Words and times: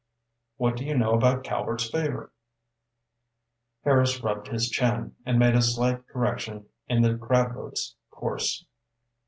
"What 0.57 0.77
do 0.77 0.83
you 0.83 0.97
know 0.97 1.13
about 1.13 1.43
Calvert's 1.43 1.87
Favor?" 1.87 2.31
Harris 3.83 4.23
rubbed 4.23 4.47
his 4.47 4.67
chin, 4.67 5.15
and 5.27 5.37
made 5.37 5.53
a 5.53 5.61
slight 5.61 6.07
correction 6.07 6.65
in 6.87 7.03
the 7.03 7.15
crab 7.19 7.53
boat's 7.53 7.95
course. 8.09 8.65